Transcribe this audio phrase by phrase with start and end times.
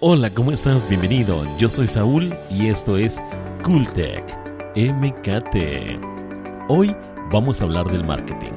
[0.00, 0.88] Hola, ¿cómo estás?
[0.88, 1.44] Bienvenido.
[1.56, 3.22] Yo soy Saúl y esto es
[3.62, 4.24] Cooltech
[4.76, 6.68] MKT.
[6.68, 6.94] Hoy
[7.30, 8.52] vamos a hablar del marketing.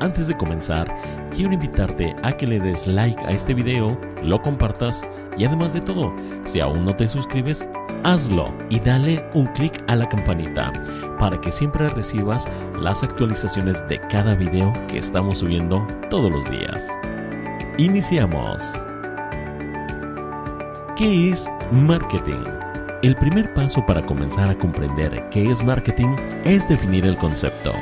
[0.00, 0.92] Antes de comenzar,
[1.36, 5.06] quiero invitarte a que le des like a este video, lo compartas
[5.36, 6.14] y además de todo,
[6.44, 7.68] si aún no te suscribes,
[8.02, 10.72] hazlo y dale un clic a la campanita
[11.18, 12.48] para que siempre recibas
[12.80, 16.88] las actualizaciones de cada video que estamos subiendo todos los días.
[17.76, 18.89] Iniciamos.
[21.00, 22.44] ¿Qué es marketing?
[23.02, 26.14] El primer paso para comenzar a comprender qué es marketing
[26.44, 27.72] es definir el concepto.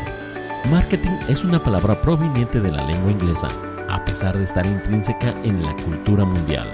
[0.71, 3.49] Marketing es una palabra proveniente de la lengua inglesa,
[3.89, 6.69] a pesar de estar intrínseca en la cultura mundial.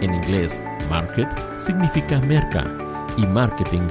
[0.00, 2.64] En inglés, market significa merca
[3.16, 3.88] y marketing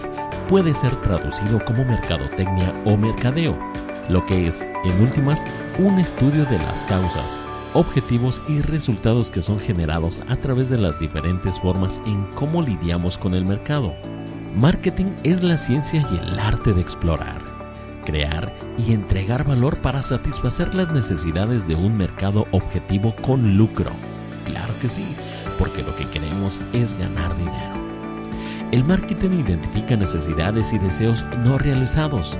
[0.47, 3.59] puede ser traducido como mercadotecnia o mercadeo,
[4.07, 5.43] lo que es, en últimas,
[5.77, 7.37] un estudio de las causas,
[7.73, 13.17] objetivos y resultados que son generados a través de las diferentes formas en cómo lidiamos
[13.17, 13.95] con el mercado.
[14.55, 17.41] Marketing es la ciencia y el arte de explorar,
[18.05, 23.91] crear y entregar valor para satisfacer las necesidades de un mercado objetivo con lucro.
[24.45, 25.05] Claro que sí,
[25.57, 27.73] porque lo que queremos es ganar dinero.
[28.71, 32.37] El marketing identifica necesidades y deseos no realizados,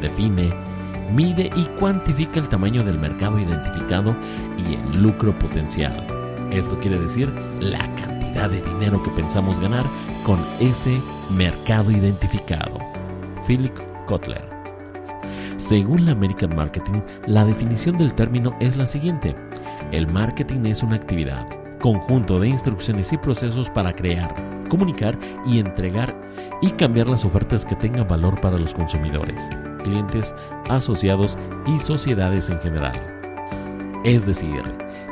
[0.00, 0.54] define,
[1.14, 4.16] mide y cuantifica el tamaño del mercado identificado
[4.68, 6.06] y el lucro potencial.
[6.50, 9.84] Esto quiere decir la cantidad de dinero que pensamos ganar
[10.24, 11.00] con ese
[11.36, 12.78] mercado identificado.
[13.46, 14.44] Philip Kotler.
[15.56, 19.34] Según la American Marketing, la definición del término es la siguiente.
[19.92, 21.46] El marketing es una actividad,
[21.80, 26.14] conjunto de instrucciones y procesos para crear, comunicar y entregar
[26.60, 29.48] y cambiar las ofertas que tengan valor para los consumidores,
[29.82, 30.34] clientes,
[30.68, 32.94] asociados y sociedades en general.
[34.04, 34.62] Es decir,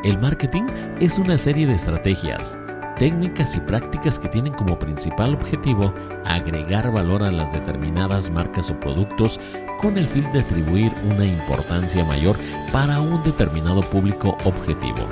[0.04, 0.64] el marketing
[1.00, 2.58] es una serie de estrategias,
[2.96, 5.94] técnicas y prácticas que tienen como principal objetivo
[6.24, 9.40] agregar valor a las determinadas marcas o productos
[9.80, 12.36] con el fin de atribuir una importancia mayor
[12.72, 15.08] para un determinado público objetivo,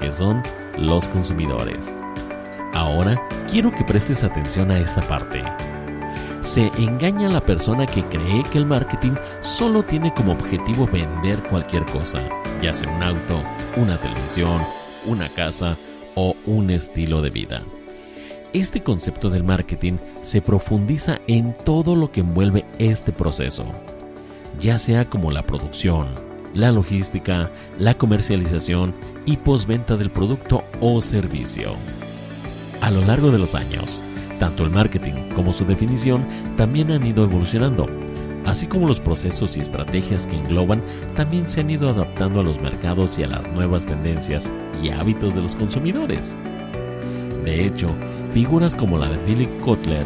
[0.00, 0.42] que son
[0.78, 2.05] los consumidores.
[2.86, 3.20] Ahora
[3.50, 5.42] quiero que prestes atención a esta parte.
[6.40, 11.42] Se engaña a la persona que cree que el marketing solo tiene como objetivo vender
[11.48, 12.22] cualquier cosa,
[12.62, 13.42] ya sea un auto,
[13.76, 14.62] una televisión,
[15.04, 15.76] una casa
[16.14, 17.60] o un estilo de vida.
[18.52, 23.64] Este concepto del marketing se profundiza en todo lo que envuelve este proceso,
[24.60, 26.14] ya sea como la producción,
[26.54, 31.72] la logística, la comercialización y postventa del producto o servicio.
[32.86, 34.00] A lo largo de los años,
[34.38, 36.24] tanto el marketing como su definición
[36.56, 37.84] también han ido evolucionando,
[38.44, 40.80] así como los procesos y estrategias que engloban
[41.16, 45.34] también se han ido adaptando a los mercados y a las nuevas tendencias y hábitos
[45.34, 46.38] de los consumidores.
[47.44, 47.88] De hecho,
[48.32, 50.04] figuras como la de Philip Kotler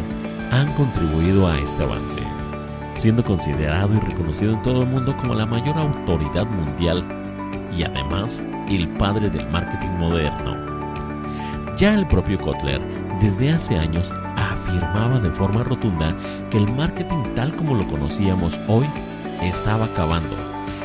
[0.51, 2.23] han contribuido a este avance,
[2.95, 7.05] siendo considerado y reconocido en todo el mundo como la mayor autoridad mundial
[7.77, 10.69] y además el padre del marketing moderno.
[11.76, 12.81] Ya el propio Kotler
[13.20, 16.14] desde hace años afirmaba de forma rotunda
[16.50, 18.86] que el marketing tal como lo conocíamos hoy
[19.42, 20.36] estaba acabando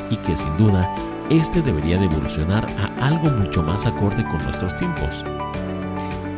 [0.09, 0.94] y que sin duda
[1.29, 5.23] este debería de evolucionar a algo mucho más acorde con nuestros tiempos,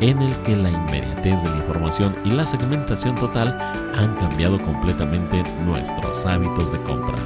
[0.00, 3.58] en el que la inmediatez de la información y la segmentación total
[3.94, 7.16] han cambiado completamente nuestros hábitos de compra.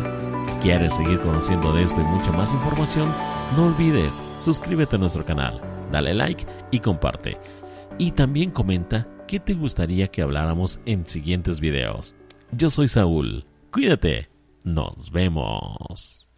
[0.60, 3.08] ¿Quieres seguir conociendo de esto y mucha más información?
[3.56, 5.60] No olvides, suscríbete a nuestro canal,
[5.92, 7.38] dale like y comparte.
[7.98, 12.16] Y también comenta qué te gustaría que habláramos en siguientes videos.
[12.50, 13.46] Yo soy Saúl.
[13.70, 14.28] Cuídate.
[14.64, 16.31] Nos vemos.